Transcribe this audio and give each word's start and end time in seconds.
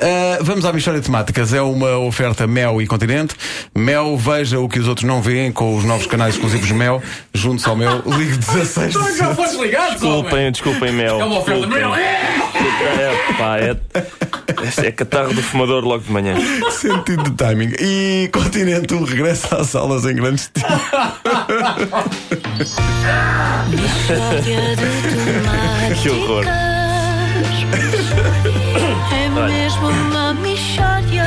Uh, 0.00 0.42
vamos 0.44 0.64
à 0.64 0.72
Michória 0.72 1.00
de 1.00 1.06
Temáticas. 1.06 1.52
É 1.52 1.60
uma 1.60 1.98
oferta 1.98 2.46
Mel 2.46 2.80
e 2.80 2.86
Continente. 2.86 3.34
Mel, 3.76 4.16
veja 4.16 4.60
o 4.60 4.68
que 4.68 4.78
os 4.78 4.86
outros 4.86 5.04
não 5.06 5.20
veem 5.20 5.50
com 5.50 5.76
os 5.76 5.84
novos 5.84 6.06
canais 6.06 6.34
exclusivos 6.34 6.70
Mel. 6.70 7.02
Juntos 7.34 7.66
ao 7.66 7.74
Mel, 7.74 8.02
ligue 8.06 8.36
16 8.38 8.94
Então 8.94 9.16
já 9.16 9.34
foste 9.34 9.56
ligado, 9.60 9.92
Desculpem, 9.92 10.52
desculpem, 10.52 10.92
Mel. 10.92 11.20
É 11.20 11.24
uma 11.24 11.40
oferta 11.40 11.66
Desculpem. 11.66 11.88
Mel. 11.88 11.94
É, 11.96 13.34
pá, 13.36 13.58
é, 13.58 13.76
é 14.86 14.92
catarro 14.92 15.34
do 15.34 15.42
fumador 15.42 15.84
logo 15.84 16.04
de 16.04 16.12
manhã. 16.12 16.34
Sentido 16.70 17.24
de 17.24 17.30
timing. 17.32 17.72
E 17.80 18.30
Continente, 18.32 18.94
um 18.94 19.04
regresso 19.04 19.54
às 19.54 19.74
aulas 19.74 20.04
em 20.04 20.14
grande 20.14 20.40
estilo. 20.42 20.66
Que 26.02 26.10
horror. 26.10 26.44
É 29.12 29.28
mesmo 29.28 29.88
uma 29.88 30.34
mistória 30.34 31.24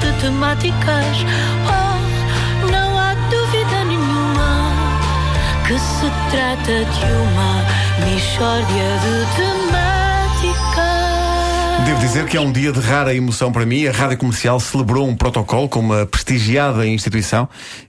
de 0.00 0.20
temáticas. 0.20 1.16
Oh, 1.66 2.70
não 2.70 2.98
há 2.98 3.14
dúvida 3.30 3.84
nenhuma 3.84 4.70
que 5.66 5.78
se 5.78 6.10
trata 6.30 6.84
de 6.84 7.04
uma 7.12 7.64
mistória 8.10 8.98
de 9.02 9.26
temáticas. 9.36 9.62
Devo 11.86 12.00
dizer 12.00 12.26
que 12.26 12.36
é 12.36 12.40
um 12.40 12.52
dia 12.52 12.72
de 12.72 12.80
rara 12.80 13.14
emoção 13.14 13.50
para 13.50 13.66
mim. 13.66 13.86
A 13.86 13.92
Rádio 13.92 14.18
Comercial 14.18 14.60
celebrou 14.60 15.08
um 15.08 15.16
protocolo 15.16 15.68
com 15.68 15.80
uma 15.80 16.06
prestigiada 16.06 16.86
instituição. 16.86 17.48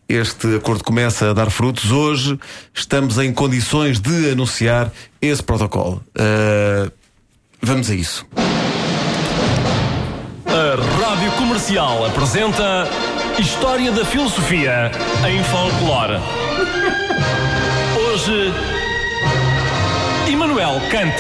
Este 0.10 0.56
acordo 0.56 0.84
começa 0.84 1.30
a 1.30 1.34
dar 1.34 1.50
frutos. 1.50 1.92
Hoje 1.92 2.40
estamos 2.74 3.18
em 3.20 3.32
condições 3.32 4.00
de 4.00 4.32
anunciar 4.32 4.92
esse 5.22 5.44
protocolo. 5.44 6.04
Uh, 6.18 6.92
vamos 7.64 7.90
a 7.90 7.96
isso. 7.96 8.26
A 10.46 11.08
Rádio 11.08 11.32
Comercial 11.32 12.06
apresenta 12.06 12.88
História 13.40 13.92
da 13.92 14.06
Filosofia 14.06 14.92
em 15.28 15.44
Folclore. 15.46 16.20
Hoje, 17.98 18.54
Immanuel 20.28 20.80
Kant. 20.92 21.16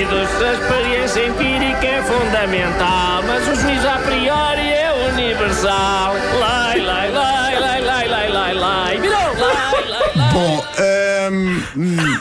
Bandidos. 0.00 0.42
A 0.42 0.52
experiência 0.52 1.26
empírica 1.26 1.86
é 1.86 2.02
fundamental, 2.02 3.22
mas 3.26 3.48
o 3.48 3.54
juízo 3.60 3.88
a 3.88 3.98
priori 3.98 4.68
é 4.68 5.10
universal. 5.12 6.14
Lai, 6.38 6.80
lai, 6.80 7.10
lai, 7.10 7.60
lai, 7.60 7.80
lai, 7.80 8.08
lai, 8.08 8.28
lai, 8.30 8.54
lai. 8.54 9.00
Virou, 9.00 9.34
lai, 9.38 9.72
lai, 9.72 9.88
lai. 9.88 10.32
Bom, 10.32 10.64
ehm, 10.78 11.62
hum. 11.76 12.20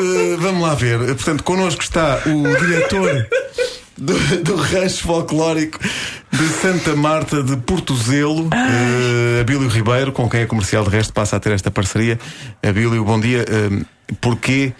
Eh, 0.00 0.36
vamos 0.38 0.62
lá 0.62 0.74
ver. 0.74 0.98
Portanto, 0.98 1.44
connosco 1.44 1.82
está 1.82 2.20
o 2.26 2.56
diretor 2.56 3.28
do, 3.96 4.14
do 4.42 4.56
rancho 4.56 5.02
folclórico 5.02 5.78
de 6.38 6.48
Santa 6.50 6.94
Marta 6.94 7.42
de 7.42 7.56
Portozelo, 7.56 8.44
uh, 8.46 9.40
Abílio 9.40 9.66
Ribeiro, 9.66 10.12
com 10.12 10.30
quem 10.30 10.42
a 10.42 10.46
comercial 10.46 10.84
de 10.84 10.90
resto 10.90 11.12
passa 11.12 11.34
a 11.34 11.40
ter 11.40 11.50
esta 11.50 11.68
parceria. 11.68 12.16
Abílio, 12.62 13.04
bom 13.04 13.18
dia. 13.18 13.44
Uh, 13.44 13.84
porquê 14.20 14.72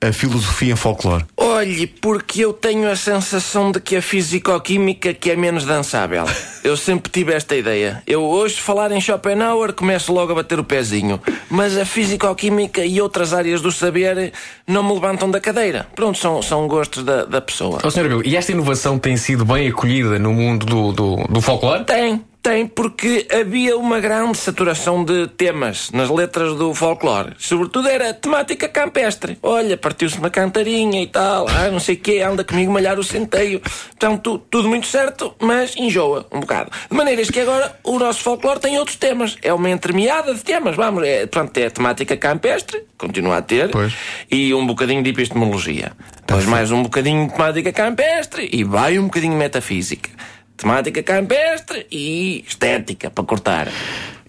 a 0.00 0.12
filosofia 0.12 0.72
em 0.72 0.76
folclore? 0.76 1.24
Olhe, 1.58 1.88
porque 1.88 2.44
eu 2.44 2.52
tenho 2.52 2.88
a 2.88 2.94
sensação 2.94 3.72
de 3.72 3.80
que 3.80 3.96
a 3.96 4.00
fisicoquímica 4.00 5.12
que 5.12 5.28
é 5.28 5.34
menos 5.34 5.64
dançável. 5.64 6.24
Eu 6.62 6.76
sempre 6.76 7.10
tive 7.10 7.32
esta 7.32 7.56
ideia. 7.56 8.00
Eu 8.06 8.22
hoje 8.22 8.60
falar 8.60 8.92
em 8.92 9.00
Schopenhauer 9.00 9.72
começo 9.72 10.12
logo 10.12 10.30
a 10.30 10.36
bater 10.36 10.60
o 10.60 10.62
pezinho. 10.62 11.20
Mas 11.50 11.76
a 11.76 11.84
fisicoquímica 11.84 12.84
e 12.84 13.00
outras 13.00 13.34
áreas 13.34 13.60
do 13.60 13.72
saber 13.72 14.32
não 14.68 14.84
me 14.84 14.92
levantam 14.92 15.28
da 15.28 15.40
cadeira. 15.40 15.88
Pronto, 15.96 16.16
são, 16.16 16.40
são 16.42 16.68
gostos 16.68 17.02
da, 17.02 17.24
da 17.24 17.40
pessoa. 17.40 17.80
Sr. 17.90 18.04
Abel, 18.04 18.22
e 18.24 18.36
esta 18.36 18.52
inovação 18.52 18.96
tem 18.96 19.16
sido 19.16 19.44
bem 19.44 19.68
acolhida 19.68 20.16
no 20.16 20.32
mundo 20.32 20.64
do, 20.64 20.92
do, 20.92 21.16
do 21.28 21.40
folclore? 21.40 21.84
Tem, 21.84 22.22
tem, 22.42 22.66
porque 22.66 23.26
havia 23.30 23.76
uma 23.76 24.00
grande 24.00 24.38
saturação 24.38 25.04
de 25.04 25.26
temas 25.28 25.90
nas 25.90 26.08
letras 26.08 26.54
do 26.56 26.72
folclore. 26.74 27.34
Sobretudo 27.38 27.88
era 27.88 28.14
temática 28.14 28.68
campestre. 28.68 29.36
Olha, 29.42 29.76
partiu-se 29.76 30.16
uma 30.18 30.30
cantarinha 30.30 31.02
e 31.02 31.06
tal, 31.06 31.46
ah, 31.48 31.68
não 31.70 31.80
sei 31.80 31.96
o 31.96 31.98
quê, 31.98 32.20
anda 32.20 32.44
comigo 32.44 32.72
malhar 32.72 32.98
o 32.98 33.04
centeio. 33.04 33.60
Portanto, 33.60 34.20
tu- 34.22 34.38
tudo 34.38 34.68
muito 34.68 34.86
certo, 34.86 35.34
mas 35.40 35.76
enjoa 35.76 36.26
um 36.32 36.40
bocado. 36.40 36.70
De 36.90 36.96
maneiras 36.96 37.28
que 37.30 37.40
agora 37.40 37.76
o 37.84 37.98
nosso 37.98 38.20
folclore 38.20 38.60
tem 38.60 38.78
outros 38.78 38.96
temas. 38.96 39.36
É 39.42 39.52
uma 39.52 39.68
entremeada 39.68 40.32
de 40.34 40.40
temas, 40.42 40.74
vamos. 40.76 41.02
É, 41.04 41.26
portanto, 41.26 41.58
é 41.58 41.68
temática 41.68 42.16
campestre, 42.16 42.82
continua 42.96 43.38
a 43.38 43.42
ter, 43.42 43.68
Pois. 43.70 43.92
e 44.30 44.54
um 44.54 44.66
bocadinho 44.66 45.02
de 45.02 45.10
epistemologia. 45.10 45.92
Depois 46.26 46.44
mais 46.46 46.70
um 46.70 46.82
bocadinho 46.82 47.26
de 47.26 47.32
temática 47.34 47.72
campestre 47.72 48.48
e 48.52 48.64
vai 48.64 48.98
um 48.98 49.04
bocadinho 49.04 49.32
de 49.32 49.38
metafísica. 49.38 50.08
Temática 50.58 51.02
campestre 51.02 51.86
e 51.90 52.44
estética, 52.46 53.10
para 53.10 53.24
cortar. 53.24 53.68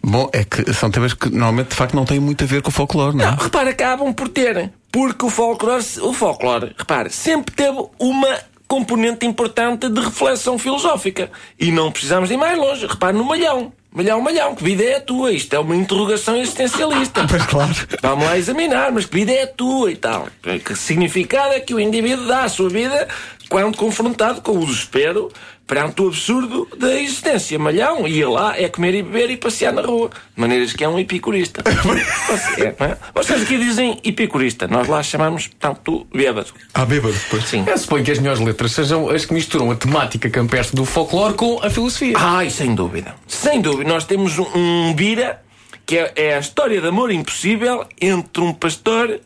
Bom, 0.02 0.30
é 0.32 0.44
que 0.46 0.72
são 0.74 0.90
temas 0.90 1.14
que 1.14 1.30
normalmente 1.30 1.70
de 1.70 1.76
facto 1.76 1.96
não 1.96 2.06
têm 2.06 2.20
muito 2.20 2.44
a 2.44 2.48
ver 2.48 2.62
com 2.62 2.70
o 2.70 2.72
folclore, 2.72 3.18
não 3.18 3.26
é? 3.26 3.32
Não, 3.32 3.36
repara, 3.36 3.72
acabam 3.72 4.14
por 4.14 4.30
ter. 4.30 4.72
Porque 4.92 5.26
o 5.26 5.30
folclore, 5.30 5.84
o 6.02 6.14
folclore, 6.14 6.74
repare, 6.78 7.10
sempre 7.10 7.54
teve 7.54 7.84
uma 8.00 8.40
componente 8.68 9.26
importante 9.26 9.90
de 9.90 10.00
reflexão 10.00 10.58
filosófica. 10.58 11.32
E 11.60 11.72
não 11.72 11.92
precisamos 11.92 12.30
de 12.30 12.36
ir 12.36 12.38
mais 12.38 12.58
longe. 12.58 12.86
Repare 12.86 13.18
no 13.18 13.26
malhão. 13.26 13.74
Malhão, 13.92 14.22
malhão, 14.22 14.54
que 14.54 14.64
vida 14.64 14.84
é 14.84 14.98
a 14.98 15.02
tua? 15.02 15.32
Isto 15.32 15.56
é 15.56 15.60
uma 15.60 15.76
interrogação 15.76 16.36
existencialista. 16.38 17.26
Pois 17.28 17.46
claro. 17.48 17.74
Vamos 18.04 18.26
lá 18.26 18.38
examinar, 18.38 18.92
mas 18.92 19.06
que 19.06 19.16
vida 19.16 19.32
é 19.32 19.44
a 19.44 19.48
tua 19.48 19.92
e 19.92 19.96
tal? 19.96 20.28
Que 20.64 20.76
significado 20.76 21.54
é 21.54 21.60
que 21.60 21.74
o 21.74 21.80
indivíduo 21.80 22.28
dá 22.28 22.44
à 22.44 22.50
sua 22.50 22.70
vida 22.70 23.08
quando 23.50 23.76
confrontado 23.76 24.42
com 24.42 24.52
o 24.52 24.66
desespero 24.66 25.32
perante 25.70 26.02
o 26.02 26.08
absurdo 26.08 26.68
da 26.76 27.00
existência? 27.00 27.60
Malhão, 27.60 28.08
ia 28.08 28.28
lá, 28.28 28.60
é 28.60 28.68
comer 28.68 28.96
e 28.96 29.04
beber 29.04 29.30
e 29.30 29.38
passear 29.38 29.72
na 29.72 29.84
rua. 29.84 30.10
De 30.10 30.42
maneiras 30.42 30.74
que 30.74 30.84
é 30.84 30.90
um 30.90 30.98
epicurista. 30.98 31.62
Você, 32.28 32.62
é, 32.64 32.76
não 32.80 32.88
é? 32.88 32.98
Vocês 33.14 33.44
aqui 33.44 33.56
dizem 33.60 34.00
epicurista, 34.04 34.68
nós 34.68 34.88
lá 34.88 35.04
chamamos, 35.04 35.46
portanto, 35.46 36.08
bêbado. 36.12 36.50
Ah, 36.74 36.86
bêbado, 36.86 37.14
pois. 37.30 37.44
Sim. 37.44 37.64
Eu 37.68 37.78
suponho 37.78 38.04
que 38.04 38.10
as 38.10 38.18
melhores 38.18 38.42
letras 38.42 38.72
sejam 38.72 39.10
as 39.10 39.26
que 39.26 39.34
misturam 39.34 39.70
a 39.70 39.76
temática 39.76 40.28
campestre 40.28 40.76
do 40.76 40.86
folclore 40.86 41.36
com 41.36 41.60
a 41.62 41.70
filosofia. 41.70 42.16
Ai, 42.18 42.50
sem 42.50 42.74
dúvida. 42.74 43.14
Sem 43.28 43.62
dúvida. 43.62 43.88
Nós 43.88 44.06
temos 44.06 44.40
um, 44.40 44.48
um 44.56 44.94
Bira, 44.96 45.40
que 45.86 46.00
é, 46.00 46.12
é 46.16 46.36
a 46.36 46.40
história 46.40 46.82
de 46.82 46.88
amor 46.88 47.12
impossível 47.12 47.86
entre 48.02 48.42
um 48.42 48.54
pastor 48.54 49.20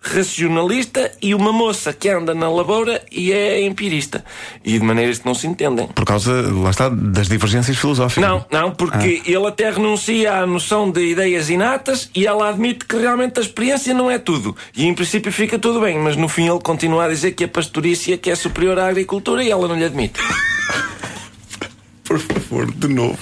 racionalista 0.00 1.12
e 1.20 1.34
uma 1.34 1.52
moça 1.52 1.92
que 1.92 2.08
anda 2.08 2.34
na 2.34 2.50
lavoura 2.50 3.02
e 3.12 3.32
é 3.32 3.62
empirista. 3.62 4.24
E 4.64 4.78
de 4.78 4.84
maneiras 4.84 5.18
que 5.18 5.26
não 5.26 5.34
se 5.34 5.46
entendem. 5.46 5.86
Por 5.88 6.04
causa, 6.04 6.32
lá 6.52 6.70
está, 6.70 6.88
das 6.88 7.28
divergências 7.28 7.76
filosóficas. 7.76 8.28
Não, 8.28 8.44
não, 8.50 8.70
porque 8.70 9.22
ele 9.26 9.46
até 9.46 9.70
renuncia 9.70 10.34
à 10.34 10.46
noção 10.46 10.90
de 10.90 11.04
ideias 11.04 11.50
inatas 11.50 12.10
e 12.14 12.26
ela 12.26 12.48
admite 12.48 12.84
que 12.86 12.96
realmente 12.96 13.38
a 13.38 13.42
experiência 13.42 13.92
não 13.92 14.10
é 14.10 14.18
tudo. 14.18 14.56
E 14.74 14.86
em 14.86 14.94
princípio 14.94 15.30
fica 15.30 15.58
tudo 15.58 15.80
bem, 15.80 15.98
mas 15.98 16.16
no 16.16 16.28
fim 16.28 16.48
ele 16.48 16.60
continua 16.60 17.04
a 17.04 17.08
dizer 17.08 17.32
que 17.32 17.44
a 17.44 17.48
pastorícia 17.48 18.16
que 18.16 18.30
é 18.30 18.34
superior 18.34 18.78
à 18.78 18.88
agricultura 18.88 19.44
e 19.44 19.50
ela 19.50 19.68
não 19.68 19.76
lhe 19.76 19.84
admite. 19.84 20.20
Por 22.04 22.18
favor, 22.18 22.70
de 22.72 22.88
novo. 22.88 23.18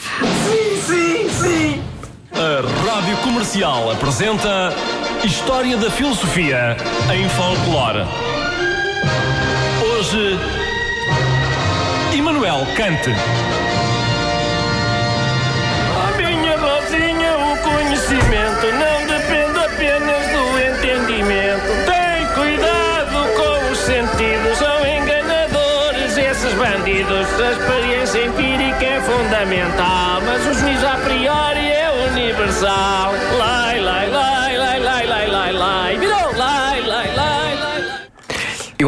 Sim, 0.87 1.29
sim. 1.29 1.83
A 2.33 2.61
Rádio 2.91 3.17
Comercial 3.19 3.91
apresenta 3.91 4.73
História 5.25 5.77
da 5.77 5.91
Filosofia 5.91 6.77
em 7.13 7.29
Folclore. 7.31 8.07
Hoje, 9.83 10.39
Immanuel 12.15 12.67
Kant. 12.77 13.11
A 15.97 16.17
minha 16.17 16.57
Rosinha, 16.57 17.37
o 17.37 17.57
conhecimento 17.59 18.67
não 18.79 19.07
depende 19.07 19.59
apenas 19.59 20.27
do 20.29 20.43
entendimento. 20.61 21.67
Tem 21.85 22.27
cuidado 22.35 23.29
com 23.37 23.73
os 23.73 23.79
sentidos, 23.79 24.59
são 24.59 24.87
enganadores 24.87 26.17
esses 26.17 26.55
bandidos. 26.55 27.27
A 27.41 27.53
experiência 27.53 28.25
empírica 28.25 28.85
é 28.85 29.01
fundamental, 29.01 30.21
mas 30.25 30.47
o 30.47 30.55
juízo 30.55 30.87
a 30.87 30.97
priori 30.99 31.71
é 31.71 31.91
universal. 32.13 33.13
Lai, 33.37 33.58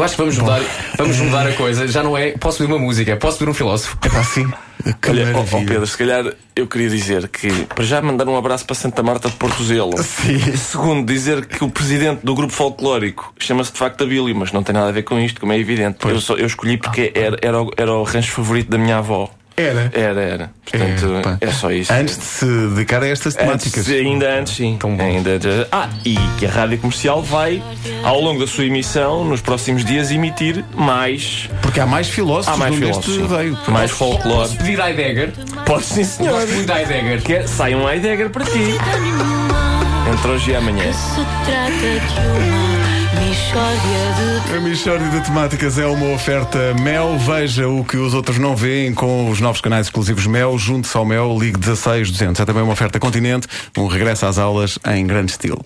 Eu 0.01 0.05
acho 0.05 0.15
que 0.15 0.21
vamos 0.21 0.37
mudar, 0.39 0.61
vamos 0.97 1.17
mudar 1.17 1.47
a 1.47 1.53
coisa. 1.53 1.87
Já 1.87 2.01
não 2.01 2.17
é 2.17 2.31
posso 2.31 2.57
pedir 2.57 2.71
uma 2.73 2.79
música, 2.79 3.15
posso 3.17 3.37
pedir 3.37 3.51
um 3.51 3.53
filósofo. 3.53 3.95
É 4.03 4.09
pá, 4.09 4.23
sim. 4.23 4.51
Que 4.99 5.11
Olha, 5.11 5.21
ó, 5.29 5.33
maravilha. 5.33 5.65
Pedro, 5.67 5.85
se 5.85 5.95
calhar 5.95 6.33
eu 6.55 6.65
queria 6.65 6.89
dizer 6.89 7.27
que, 7.27 7.49
para 7.65 7.83
já, 7.83 8.01
mandar 8.01 8.27
um 8.27 8.35
abraço 8.35 8.65
para 8.65 8.73
Santa 8.75 9.03
Marta 9.03 9.29
de 9.29 9.35
Portozelo. 9.35 9.95
Sim. 10.01 10.39
Segundo, 10.57 11.05
dizer 11.05 11.45
que 11.45 11.63
o 11.63 11.69
presidente 11.69 12.21
do 12.25 12.33
grupo 12.33 12.51
folclórico 12.51 13.31
chama-se 13.37 13.71
de 13.71 13.77
facto 13.77 14.03
Abílio, 14.03 14.35
mas 14.35 14.51
não 14.51 14.63
tem 14.63 14.73
nada 14.73 14.89
a 14.89 14.91
ver 14.91 15.03
com 15.03 15.19
isto, 15.19 15.39
como 15.39 15.53
é 15.53 15.59
evidente. 15.59 15.97
Eu, 16.07 16.19
só- 16.19 16.33
eu 16.35 16.47
escolhi 16.47 16.77
porque 16.77 17.11
era, 17.13 17.37
era, 17.43 17.61
o, 17.61 17.71
era 17.77 17.93
o 17.93 18.01
rancho 18.01 18.31
favorito 18.31 18.69
da 18.71 18.79
minha 18.79 18.97
avó. 18.97 19.29
Era. 19.57 19.91
Era, 19.93 20.21
era. 20.21 20.51
Portanto, 20.65 21.15
Epá. 21.19 21.37
é, 21.41 21.51
só 21.51 21.71
isso. 21.71 21.91
Antes 21.93 22.17
de 22.17 22.23
se 22.23 22.45
dedicar 22.45 23.03
a 23.03 23.07
estas 23.07 23.35
temáticas. 23.35 23.87
Antes, 23.87 23.89
ainda 24.05 24.39
antes, 24.39 24.53
sim. 24.55 24.79
Ainda 24.99 25.29
antes. 25.31 25.67
Ah, 25.71 25.89
e 26.05 26.15
que 26.39 26.45
a 26.45 26.49
rádio 26.49 26.77
comercial 26.79 27.21
vai, 27.21 27.61
ao 28.03 28.19
longo 28.21 28.39
da 28.39 28.47
sua 28.47 28.65
emissão, 28.65 29.23
nos 29.25 29.41
próximos 29.41 29.83
dias, 29.85 30.09
emitir 30.11 30.63
mais. 30.73 31.49
Porque 31.61 31.79
há 31.79 31.85
mais 31.85 32.07
filósofos 32.07 32.55
Há 32.55 32.57
mais 32.57 32.71
onde 32.73 32.85
filósofos. 32.85 33.15
este 33.17 33.27
veio. 33.27 33.57
Mais 33.67 33.91
folclore. 33.91 34.37
Posso 34.39 34.57
pedir 34.57 34.79
Heidegger? 34.79 35.33
Pode 35.65 35.83
sim, 35.85 36.03
senhor. 36.03 36.47
Muito 36.47 36.65
de 36.65 36.79
Heidegger. 36.79 37.21
Que 37.21 37.33
é, 37.35 37.47
sai 37.47 37.75
um 37.75 37.87
Heidegger 37.89 38.29
para 38.29 38.45
ti. 38.45 38.75
Entre 40.11 40.31
hoje 40.31 40.51
e 40.51 40.55
amanhã. 40.55 40.83
A 44.55 44.59
Michórdia 44.59 45.09
de 45.09 45.25
Temáticas 45.25 45.77
é 45.77 45.85
uma 45.85 46.13
oferta 46.13 46.73
Mel. 46.81 47.17
Veja 47.17 47.67
o 47.67 47.83
que 47.83 47.97
os 47.97 48.13
outros 48.13 48.37
não 48.37 48.55
veem 48.55 48.93
com 48.93 49.29
os 49.29 49.39
novos 49.39 49.61
canais 49.61 49.87
exclusivos 49.87 50.25
Mel. 50.27 50.57
Junte-se 50.57 50.95
ao 50.95 51.05
Mel, 51.05 51.37
ligue 51.39 51.59
16 51.59 52.11
200. 52.11 52.39
É 52.39 52.45
também 52.45 52.63
uma 52.63 52.73
oferta 52.73 52.99
Continente. 52.99 53.47
Um 53.77 53.87
regresso 53.87 54.25
às 54.25 54.37
aulas 54.37 54.77
em 54.87 55.05
grande 55.05 55.31
estilo. 55.31 55.61